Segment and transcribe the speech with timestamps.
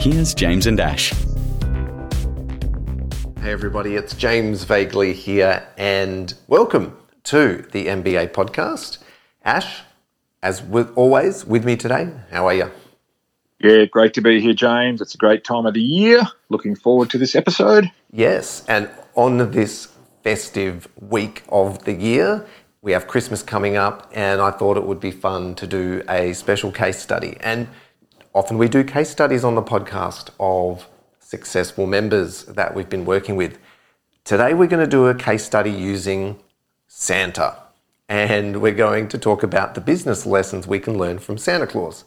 [0.00, 1.12] Here's James and Ash.
[3.42, 8.96] Hey, everybody, it's James Vagley here, and welcome to the MBA podcast.
[9.44, 9.82] Ash,
[10.42, 12.08] as with always, with me today.
[12.30, 12.70] How are you?
[13.58, 15.02] Yeah, great to be here, James.
[15.02, 16.22] It's a great time of the year.
[16.48, 17.92] Looking forward to this episode.
[18.10, 19.92] Yes, and on this
[20.24, 22.46] festive week of the year,
[22.80, 26.32] we have Christmas coming up, and I thought it would be fun to do a
[26.32, 27.36] special case study.
[27.40, 27.68] And
[28.34, 33.36] often we do case studies on the podcast of successful members that we've been working
[33.36, 33.58] with.
[34.24, 36.38] Today, we're going to do a case study using
[36.86, 37.56] Santa,
[38.08, 42.04] and we're going to talk about the business lessons we can learn from Santa Claus.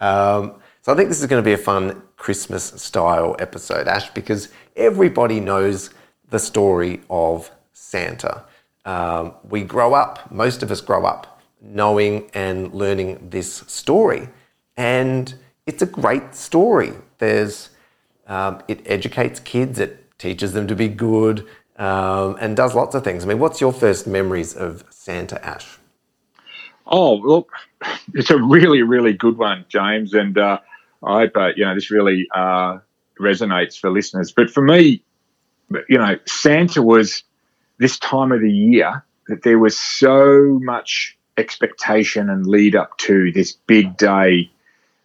[0.00, 4.10] Um, so, I think this is going to be a fun Christmas style episode, Ash,
[4.10, 5.90] because everybody knows
[6.30, 8.44] the story of Santa.
[8.84, 14.28] Um, we grow up, most of us grow up, knowing and learning this story.
[14.76, 15.34] And
[15.66, 16.92] it's a great story.
[17.18, 17.70] There's,
[18.26, 23.04] um, it educates kids, it teaches them to be good, um, and does lots of
[23.04, 23.24] things.
[23.24, 25.78] I mean, what's your first memories of Santa Ash?
[26.86, 27.50] Oh, look,
[28.14, 30.12] it's a really, really good one, James.
[30.14, 30.58] And uh,
[31.02, 32.78] I hope, uh, you know, this really uh,
[33.18, 34.32] resonates for listeners.
[34.32, 35.02] But for me,
[35.88, 37.22] you know, Santa was
[37.78, 43.32] this time of the year that there was so much expectation and lead up to
[43.32, 44.50] this big day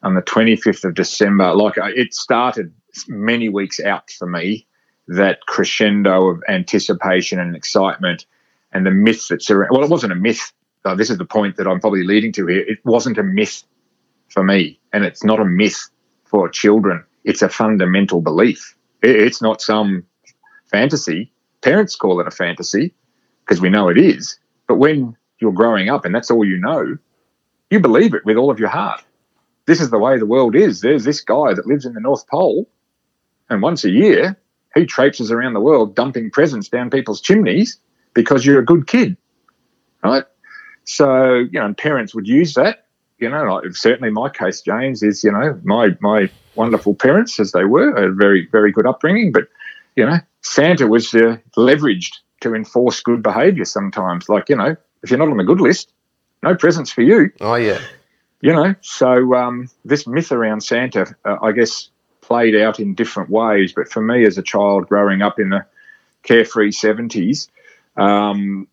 [0.03, 1.53] on the 25th of December.
[1.53, 2.73] Like uh, it started
[3.07, 4.65] many weeks out for me,
[5.07, 8.25] that crescendo of anticipation and excitement
[8.71, 9.69] and the myth that's around.
[9.71, 10.51] Well, it wasn't a myth.
[10.85, 12.61] Uh, this is the point that I'm probably leading to here.
[12.61, 13.63] It wasn't a myth
[14.29, 15.89] for me, and it's not a myth
[16.25, 17.03] for children.
[17.23, 18.75] It's a fundamental belief.
[19.01, 20.05] It's not some
[20.71, 21.31] fantasy.
[21.61, 22.93] Parents call it a fantasy
[23.45, 24.39] because we know it is.
[24.67, 26.97] But when you're growing up and that's all you know,
[27.69, 29.03] you believe it with all of your heart.
[29.69, 30.81] This is the way the world is.
[30.81, 32.67] There's this guy that lives in the North Pole,
[33.51, 34.35] and once a year,
[34.73, 37.77] he traipses around the world dumping presents down people's chimneys
[38.15, 39.15] because you're a good kid,
[40.03, 40.23] right?
[40.85, 42.87] So, you know, parents would use that.
[43.19, 47.51] You know, like certainly my case, James, is, you know, my, my wonderful parents, as
[47.51, 49.49] they were, a very, very good upbringing, but,
[49.95, 54.29] you know, Santa was uh, leveraged to enforce good behaviour sometimes.
[54.29, 55.93] Like, you know, if you're not on the good list,
[56.41, 57.31] no presents for you.
[57.39, 57.79] Oh, yeah.
[58.41, 61.89] You know, so um, this myth around Santa, uh, I guess,
[62.21, 63.73] played out in different ways.
[63.73, 65.65] But for me, as a child growing up in the
[66.23, 67.49] carefree 70s,
[67.97, 68.67] um,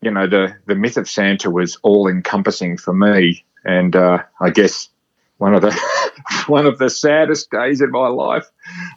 [0.00, 3.44] you know, the, the myth of Santa was all encompassing for me.
[3.64, 4.88] And uh, I guess
[5.38, 5.72] one of the
[6.46, 8.46] one of the saddest days in my life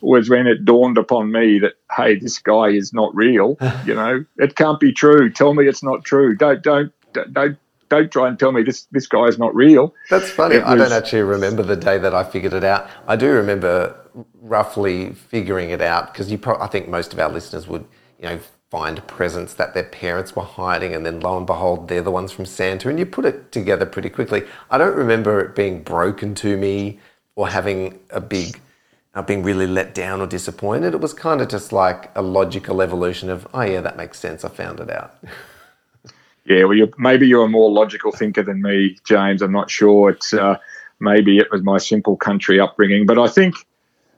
[0.02, 3.58] was when it dawned upon me that hey, this guy is not real.
[3.86, 5.32] you know, it can't be true.
[5.32, 6.36] Tell me it's not true.
[6.36, 6.94] Don't don't
[7.32, 7.58] don't
[7.90, 9.94] don't try and tell me this this guy is not real.
[10.10, 10.58] That's funny.
[10.58, 12.90] Was, I don't actually remember the day that I figured it out.
[13.08, 13.96] I do remember
[14.42, 16.38] roughly figuring it out because you.
[16.38, 17.86] Pro- I think most of our listeners would,
[18.20, 18.40] you know,
[18.74, 22.32] find presents that their parents were hiding, and then lo and behold, they're the ones
[22.32, 24.44] from Santa, and you put it together pretty quickly.
[24.72, 27.00] I don't remember it being broken to me
[27.36, 28.60] or having a big,
[29.14, 30.96] uh, being really let down or disappointed.
[30.96, 34.44] It was kind of just like a logical evolution of, oh yeah, that makes sense.
[34.44, 35.18] I found it out.
[36.46, 39.42] yeah, well, you're, maybe you're a more logical thinker than me, James.
[39.42, 40.10] I'm not sure.
[40.10, 40.58] It's uh,
[41.00, 43.56] maybe it was my simple country upbringing, but I think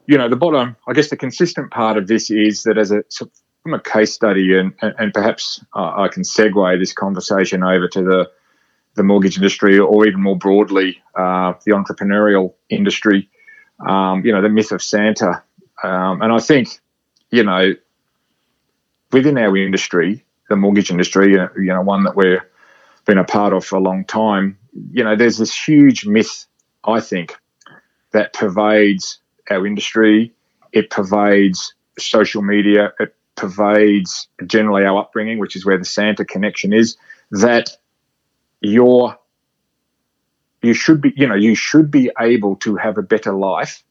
[0.07, 0.75] you know the bottom.
[0.87, 3.03] I guess the consistent part of this is that as a
[3.63, 8.03] from a case study, and, and perhaps uh, I can segue this conversation over to
[8.03, 8.31] the
[8.95, 13.29] the mortgage industry, or even more broadly, uh, the entrepreneurial industry.
[13.85, 15.43] Um, you know, the myth of Santa,
[15.83, 16.79] um, and I think,
[17.29, 17.73] you know,
[19.11, 22.39] within our industry, the mortgage industry, you know, one that we've
[23.05, 24.57] been a part of for a long time.
[24.91, 26.45] You know, there's this huge myth,
[26.83, 27.35] I think,
[28.11, 29.19] that pervades
[29.49, 30.33] our industry.
[30.71, 32.93] It pervades social media.
[32.99, 36.97] It pervades generally our upbringing, which is where the Santa connection is,
[37.31, 37.77] that
[38.61, 39.17] you're
[40.61, 43.83] you should be you know you should be able to have a better life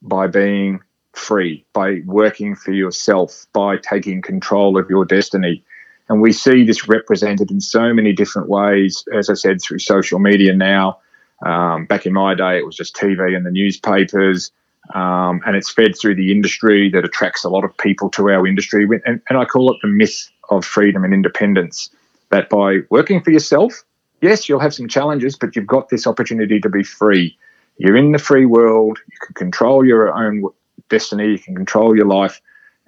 [0.00, 0.80] by being
[1.12, 5.64] free, by working for yourself, by taking control of your destiny.
[6.08, 10.18] And we see this represented in so many different ways, as I said, through social
[10.18, 10.98] media now.
[11.44, 14.50] Um, back in my day, it was just TV and the newspapers.
[14.94, 18.46] um, and it's fed through the industry that attracts a lot of people to our
[18.46, 18.86] industry.
[19.04, 21.90] And, and I call it the myth of freedom and independence.
[22.30, 23.84] That by working for yourself,
[24.20, 27.36] yes, you'll have some challenges, but you've got this opportunity to be free.
[27.78, 28.98] You're in the free world.
[29.10, 30.44] You can control your own
[30.88, 31.28] destiny.
[31.28, 32.40] You can control your life,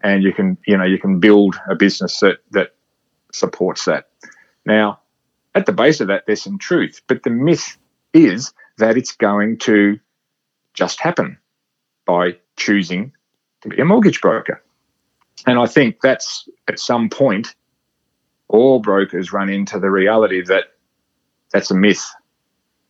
[0.03, 2.75] and you can, you know, you can build a business that that
[3.33, 4.09] supports that.
[4.65, 5.01] Now,
[5.55, 7.77] at the base of that, there's some truth, but the myth
[8.13, 9.99] is that it's going to
[10.75, 11.39] just happen
[12.07, 13.13] by choosing
[13.63, 14.63] to be a mortgage broker.
[15.47, 17.55] And I think that's at some point,
[18.49, 20.65] all brokers run into the reality that
[21.53, 22.11] that's a myth.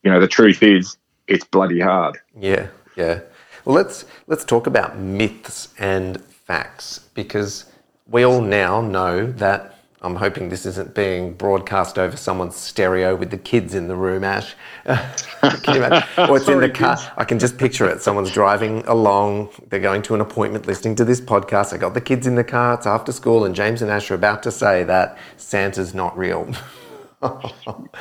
[0.03, 0.97] You know, the truth is
[1.27, 2.19] it's bloody hard.
[2.39, 3.21] Yeah, yeah.
[3.65, 7.67] Well, let's let's talk about myths and facts because
[8.07, 13.31] we all now know that I'm hoping this isn't being broadcast over someone's stereo with
[13.31, 14.55] the kids in the room, Ash.
[14.87, 16.09] can you imagine?
[16.17, 16.97] Or it's Sorry, in the car.
[16.97, 17.09] Kids.
[17.19, 18.01] I can just picture it.
[18.01, 21.75] Someone's driving along, they're going to an appointment, listening to this podcast.
[21.75, 24.15] I got the kids in the car, it's after school, and James and Ash are
[24.15, 26.51] about to say that Santa's not real.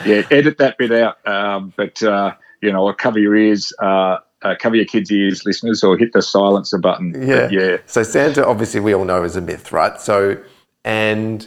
[0.05, 1.25] yeah, edit that bit out.
[1.27, 3.73] Um, but, uh, you know, cover your ears.
[3.81, 7.13] Uh, uh, cover your kids' ears, listeners, or hit the silencer button.
[7.27, 7.41] Yeah.
[7.41, 7.77] But yeah.
[7.87, 9.99] So Santa, obviously, we all know is a myth, right?
[9.99, 10.41] So,
[10.85, 11.45] and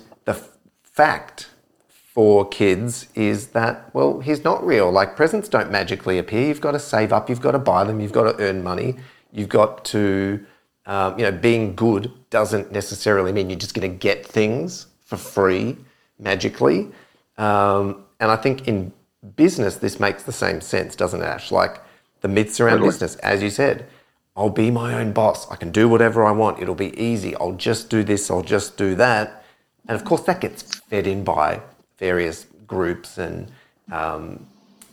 [0.93, 1.49] fact
[1.89, 4.91] for kids is that, well, he's not real.
[4.91, 6.49] Like presents don't magically appear.
[6.49, 8.97] You've got to save up, you've got to buy them, you've got to earn money,
[9.33, 10.45] you've got to,
[10.85, 15.17] um, you know, being good doesn't necessarily mean you're just going to get things for
[15.17, 15.77] free
[16.19, 16.91] magically.
[17.39, 18.93] Um, and I think in
[19.37, 21.51] business, this makes the same sense, doesn't it, Ash?
[21.51, 21.81] Like
[22.21, 22.89] the myths around totally.
[22.91, 23.87] business, as you said.
[24.35, 25.51] I'll be my own boss.
[25.51, 26.61] I can do whatever I want.
[26.61, 27.37] It'll be easy.
[27.37, 28.31] I'll just do this.
[28.31, 29.42] I'll just do that.
[29.89, 31.61] And of course, that gets fed in by
[31.99, 33.51] various groups and,
[33.91, 34.47] um,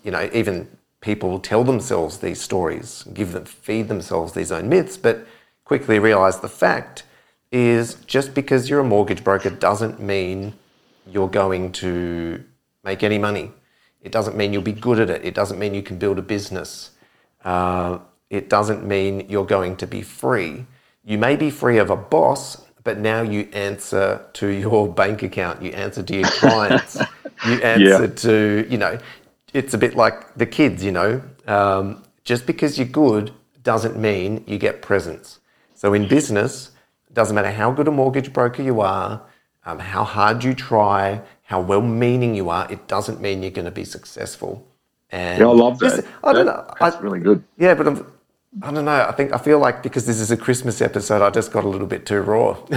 [0.04, 0.68] you know, even
[1.02, 5.26] people tell themselves these stories, give them, feed themselves these own myths, but
[5.64, 7.04] quickly realize the fact
[7.52, 10.54] is just because you're a mortgage broker doesn't mean
[11.08, 12.44] you're going to
[12.84, 13.52] make any money.
[14.02, 15.26] It doesn't mean you'll be good at it.
[15.26, 16.92] It doesn't mean you can build a business.
[17.44, 18.00] Uh,
[18.30, 20.66] it doesn't mean you're going to be free.
[21.04, 25.62] You may be free of a boss, but now you answer to your bank account,
[25.62, 26.98] you answer to your clients,
[27.46, 28.16] you answer yeah.
[28.16, 28.98] to, you know,
[29.54, 31.22] it's a bit like the kids, you know.
[31.48, 33.32] Um, just because you're good
[33.64, 35.40] doesn't mean you get presents.
[35.76, 36.72] So in business,
[37.08, 39.22] it doesn't matter how good a mortgage broker you are,
[39.66, 43.66] um, how hard you try, how well meaning you are, it doesn't mean you're going
[43.66, 44.68] to be successful.
[45.12, 46.06] And yeah, I love that.
[46.24, 46.72] I don't know.
[46.80, 47.44] That's I, really good.
[47.58, 48.12] Yeah, but I'm,
[48.64, 49.06] I don't know.
[49.08, 51.70] I think I feel like because this is a Christmas episode, I just got a
[51.70, 52.58] little bit too raw.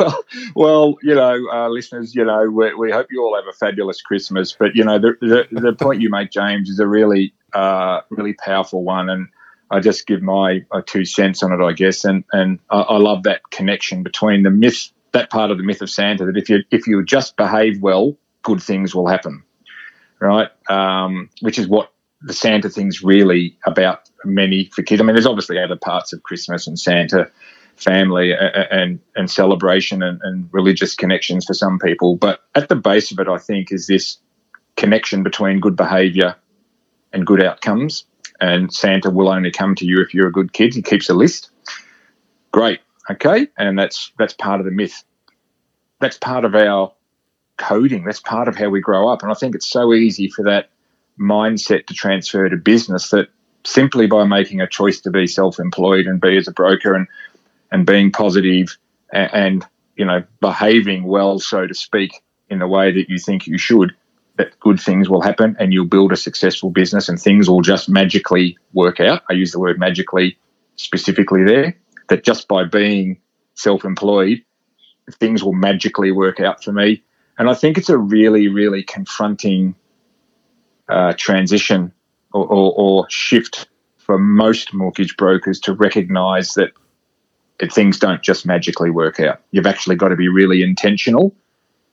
[0.00, 3.52] well, well, you know, uh, listeners, you know, we, we, hope you all have a
[3.52, 4.56] fabulous Christmas.
[4.58, 8.34] But you know, the the, the point you make, James, is a really, uh, really
[8.34, 9.28] powerful one, and
[9.70, 12.04] I just give my, my, two cents on it, I guess.
[12.04, 15.82] And and I, I love that connection between the myth, that part of the myth
[15.82, 19.44] of Santa, that if you if you just behave well, good things will happen,
[20.18, 20.50] right?
[20.68, 25.00] Um, which is what the Santa thing's really about many for kids.
[25.00, 27.30] I mean, there's obviously other parts of Christmas and Santa
[27.76, 32.68] family uh, uh, and and celebration and, and, religious connections for some people, but at
[32.68, 34.18] the base of it, I think, is this
[34.76, 36.36] connection between good behaviour
[37.12, 38.04] and good outcomes.
[38.40, 40.74] And Santa will only come to you if you're a good kid.
[40.74, 41.50] He keeps a list.
[42.52, 45.04] Great, okay, and that's that's part of the myth.
[46.00, 46.92] That's part of our
[47.58, 48.04] coding.
[48.04, 49.22] That's part of how we grow up.
[49.22, 50.70] And I think it's so easy for that
[51.18, 53.28] mindset to transfer to business that
[53.64, 57.06] simply by making a choice to be self-employed and be as a broker and
[57.72, 58.76] and being positive
[59.12, 63.46] and, and you know behaving well so to speak in the way that you think
[63.46, 63.94] you should
[64.36, 67.88] that good things will happen and you'll build a successful business and things will just
[67.88, 69.22] magically work out.
[69.30, 70.36] I use the word magically
[70.76, 71.74] specifically there
[72.08, 73.18] that just by being
[73.54, 74.42] self-employed
[75.12, 77.02] things will magically work out for me.
[77.38, 79.74] And i think it's a really really confronting
[80.88, 81.92] uh, transition
[82.32, 86.70] or, or, or, shift for most mortgage brokers to recognize that
[87.72, 89.40] things don't just magically work out.
[89.50, 91.34] You've actually got to be really intentional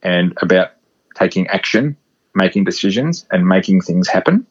[0.04, 0.72] and about
[1.16, 1.98] taking action,
[2.36, 4.46] making decisions, and making things happen.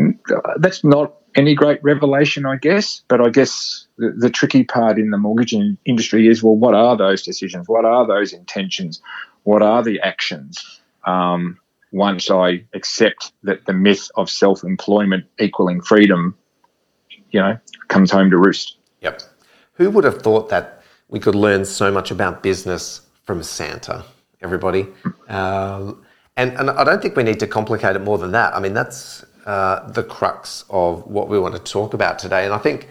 [0.00, 4.98] Uh, that's not any great revelation, I guess, but I guess the, the tricky part
[4.98, 7.68] in the mortgage in industry is well, what are those decisions?
[7.68, 9.00] What are those intentions?
[9.42, 10.80] What are the actions?
[11.04, 11.58] Um,
[11.94, 16.36] once I accept that the myth of self employment equaling freedom,
[17.30, 17.56] you know,
[17.88, 18.78] comes home to roost.
[19.00, 19.22] Yep.
[19.74, 24.04] Who would have thought that we could learn so much about business from Santa,
[24.42, 24.88] everybody?
[25.28, 26.04] Um,
[26.36, 28.54] and, and I don't think we need to complicate it more than that.
[28.56, 32.44] I mean, that's uh, the crux of what we want to talk about today.
[32.44, 32.88] And I think,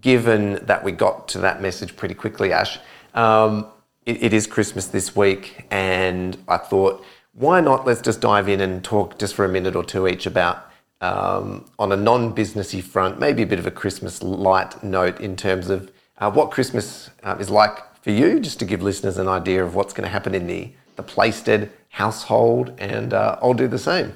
[0.00, 2.78] given that we got to that message pretty quickly, Ash,
[3.14, 3.66] um,
[4.06, 7.86] it, it is Christmas this week, and I thought, why not?
[7.86, 10.70] Let's just dive in and talk just for a minute or two each about.
[11.00, 15.68] Um, on a non-businessy front, maybe a bit of a Christmas light note in terms
[15.68, 19.62] of uh, what Christmas uh, is like for you, just to give listeners an idea
[19.62, 23.78] of what's going to happen in the the Playstead household, and uh, I'll do the
[23.78, 24.12] same.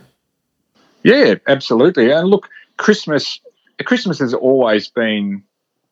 [1.03, 2.11] Yeah, absolutely.
[2.13, 3.41] And look, Christmas
[3.85, 5.43] Christmas has always been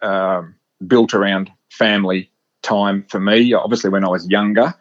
[0.03, 0.55] um,
[0.87, 2.31] built around family
[2.63, 3.53] time for me.
[3.53, 4.75] Obviously, when I was younger,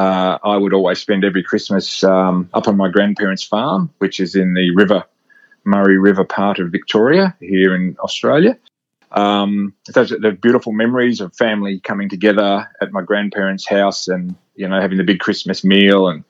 [0.00, 4.34] uh, I would always spend every Christmas um, up on my grandparents' farm, which is
[4.34, 5.04] in the River
[5.64, 8.56] Murray River part of Victoria here in Australia.
[9.12, 14.34] Um, those are the beautiful memories of family coming together at my grandparents' house and
[14.54, 16.24] you know having the big Christmas meal and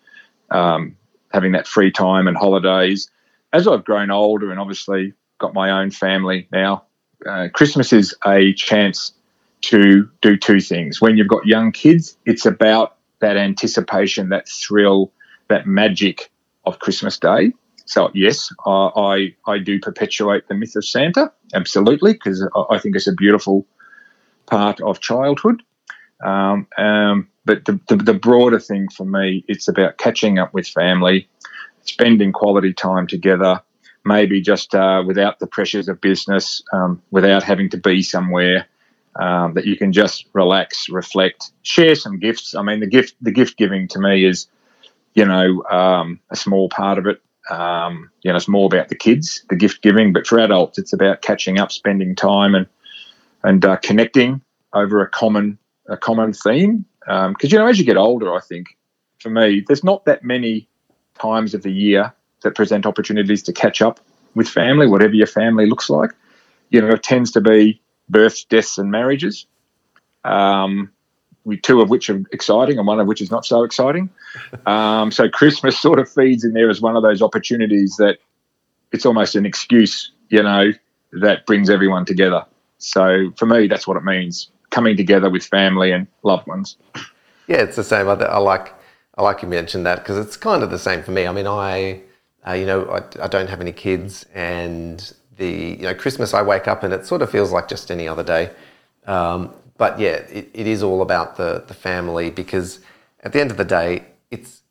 [0.51, 0.97] um,
[1.33, 3.09] having that free time and holidays.
[3.53, 6.87] As I've grown older and obviously got my own family now,
[7.25, 9.13] uh, Christmas is a chance
[9.61, 11.01] to do two things.
[11.01, 15.13] When you've got young kids, it's about that anticipation, that thrill,
[15.49, 16.31] that magic
[16.65, 17.53] of Christmas Day.
[17.85, 22.97] So yes, I I, I do perpetuate the myth of Santa, absolutely, because I think
[22.97, 23.67] it's a beautiful
[24.47, 25.63] part of childhood.
[26.25, 30.69] Um, um, but the, the, the broader thing for me, it's about catching up with
[30.69, 31.29] family,
[31.85, 33.63] spending quality time together,
[34.05, 38.67] maybe just uh, without the pressures of business, um, without having to be somewhere.
[39.19, 42.55] Um, that you can just relax, reflect, share some gifts.
[42.55, 44.47] I mean, the gift the gift giving to me is,
[45.15, 47.21] you know, um, a small part of it.
[47.51, 50.93] Um, you know, it's more about the kids, the gift giving, but for adults, it's
[50.93, 52.67] about catching up, spending time, and
[53.43, 56.85] and uh, connecting over a common a common theme.
[57.01, 58.69] Because um, you know, as you get older, I think
[59.19, 60.69] for me, there's not that many
[61.19, 64.01] times of the year that present opportunities to catch up
[64.35, 66.13] with family, whatever your family looks like.
[66.71, 69.47] You know, it tends to be births, deaths, and marriages.
[70.25, 70.91] Um,
[71.45, 74.11] we, two of which are exciting and one of which is not so exciting.
[74.67, 78.19] Um, so Christmas sort of feeds in there as one of those opportunities that
[78.93, 80.73] it's almost an excuse, you know,
[81.13, 82.45] that brings everyone together.
[82.79, 86.77] So for me, that's what it means: coming together with family and loved ones.
[87.47, 88.09] Yeah, it's the same.
[88.09, 88.75] I, I like
[89.17, 91.27] I like you mentioned that because it's kind of the same for me.
[91.27, 92.03] I mean, I
[92.47, 96.43] uh, you know I, I don't have any kids, and the you know Christmas I
[96.43, 98.51] wake up and it sort of feels like just any other day.
[99.07, 102.79] Um, but yeah, it, it is all about the the family because
[103.25, 104.63] at the end of the day, it's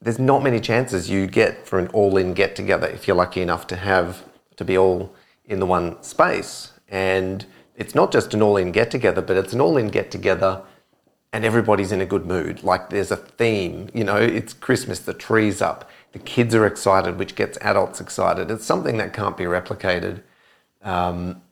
[0.00, 3.66] there's not many chances you get for an all-in get together if you're lucky enough
[3.68, 4.24] to have
[4.56, 5.14] to be all
[5.46, 6.72] in the one space.
[6.88, 7.44] And
[7.76, 10.62] it's not just an all-in get together, but it's an all-in get together
[11.32, 12.62] and everybody's in a good mood.
[12.62, 17.18] Like there's a theme, you know, it's Christmas, the tree's up, the kids are excited,
[17.18, 18.50] which gets adults excited.
[18.50, 20.22] It's something that can't be replicated.
[20.82, 21.42] Um,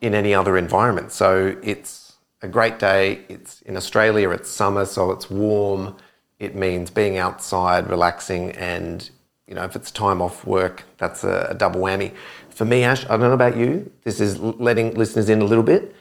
[0.00, 1.12] in any other environment.
[1.12, 3.20] So it's a great day.
[3.28, 5.96] It's in Australia, it's summer, so it's warm.
[6.38, 9.08] It means being outside, relaxing, and
[9.46, 12.12] you know, if it's time off work, that's a, a double whammy.
[12.50, 13.90] For me, Ash, I don't know about you.
[14.02, 15.94] This is letting listeners in a little bit.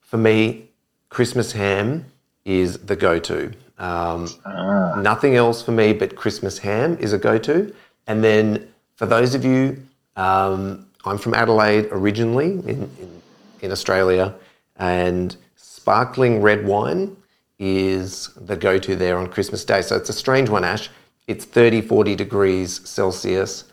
[0.00, 0.70] For me,
[1.08, 2.06] Christmas ham
[2.44, 3.52] is the go-to.
[3.78, 5.00] Um, ah.
[5.00, 7.74] Nothing else for me but Christmas ham is a go-to.
[8.06, 9.82] And then for those of you,
[10.16, 13.22] um, I'm from Adelaide originally in, in
[13.64, 14.34] in Australia,
[14.76, 17.16] and sparkling red wine
[17.58, 19.80] is the go to there on Christmas Day.
[19.80, 20.90] So it's a strange one, Ash.
[21.26, 23.64] It's 30, 40 degrees Celsius,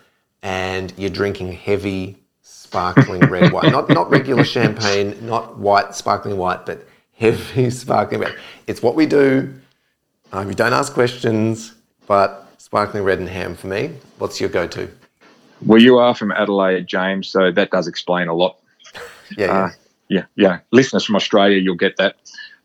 [0.41, 3.71] and you're drinking heavy sparkling red wine.
[3.71, 8.35] Not, not regular champagne, not white, sparkling white, but heavy sparkling red.
[8.67, 9.53] It's what we do.
[10.33, 11.73] Um, you don't ask questions,
[12.07, 13.95] but sparkling red and ham for me.
[14.17, 14.89] What's your go to?
[15.65, 18.57] Well, you are from Adelaide, James, so that does explain a lot.
[19.37, 19.51] yeah, yeah.
[19.51, 19.69] Uh,
[20.09, 20.59] yeah, yeah.
[20.71, 22.15] Listeners from Australia, you'll get that.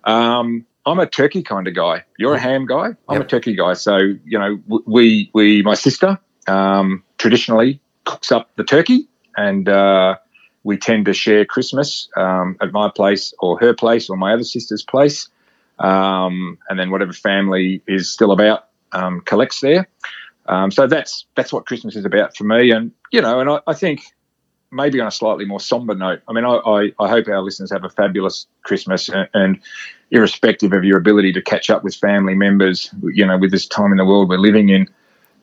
[0.05, 2.05] Um, I'm a turkey kind of guy.
[2.19, 2.97] You're a ham guy.
[3.09, 3.23] I'm yep.
[3.23, 3.75] a turkey guy.
[3.75, 10.17] So you know, we we my sister um, traditionally cooks up the turkey, and uh,
[10.63, 14.45] we tend to share Christmas um, at my place or her place or my other
[14.45, 15.29] sister's place,
[15.79, 19.89] um, and then whatever family is still about um, collects there.
[20.47, 23.61] Um, so that's that's what Christmas is about for me, and you know, and I,
[23.67, 24.03] I think
[24.71, 27.71] maybe on a slightly more somber note, I mean, I, I, I hope our listeners
[27.71, 29.63] have a fabulous Christmas and, and,
[30.13, 33.91] irrespective of your ability to catch up with family members, you know, with this time
[33.91, 34.87] in the world we're living in,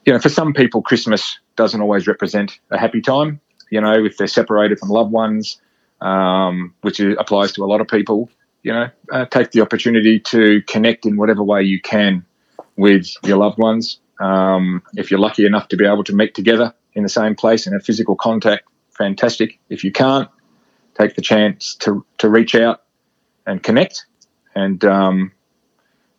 [0.05, 4.15] you know, for some people, Christmas doesn't always represent a happy time, you know, if
[4.15, 5.59] they're separated from loved ones,
[5.99, 8.29] um, which applies to a lot of people,
[8.63, 12.25] you know, uh, take the opportunity to connect in whatever way you can
[12.77, 13.99] with your loved ones.
[14.19, 17.67] Um, if you're lucky enough to be able to meet together in the same place
[17.67, 19.59] in a physical contact, fantastic.
[19.69, 20.29] If you can't,
[20.97, 22.83] take the chance to, to reach out
[23.45, 24.05] and connect
[24.55, 25.31] and um,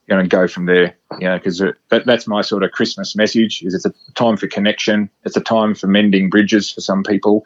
[0.09, 0.97] you know, go from there.
[1.19, 4.47] You know, because that, that's my sort of Christmas message: is it's a time for
[4.49, 7.45] connection, it's a time for mending bridges for some people,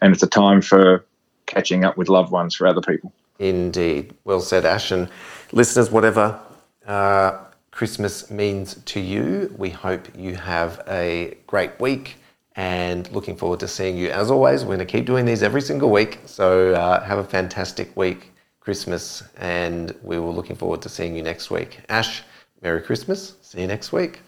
[0.00, 1.04] and it's a time for
[1.46, 3.12] catching up with loved ones for other people.
[3.40, 4.92] Indeed, well said, Ash.
[4.92, 5.08] And
[5.50, 6.38] listeners, whatever
[6.86, 7.38] uh,
[7.70, 12.16] Christmas means to you, we hope you have a great week.
[12.56, 14.10] And looking forward to seeing you.
[14.10, 16.18] As always, we're going to keep doing these every single week.
[16.26, 21.22] So uh, have a fantastic week Christmas, and we were looking forward to seeing you
[21.22, 21.80] next week.
[21.88, 22.22] Ash,
[22.60, 23.36] Merry Christmas.
[23.40, 24.20] See you next week.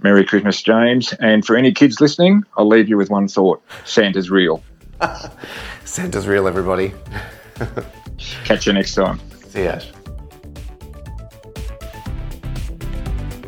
[0.00, 1.12] Merry Christmas, James.
[1.14, 4.62] And for any kids listening, I'll leave you with one thought Santa's real.
[5.84, 6.94] Santa's real, everybody.
[8.44, 9.20] Catch you next time.
[9.48, 9.90] See you, Ash.